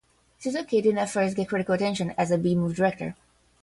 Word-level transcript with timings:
Suzuki 0.39 0.81
didn't 0.81 0.97
at 0.97 1.11
first 1.11 1.35
get 1.35 1.49
critical 1.49 1.75
attention 1.75 2.09
as 2.17 2.31
a 2.31 2.37
B-movie 2.39 2.73
director. 2.73 3.15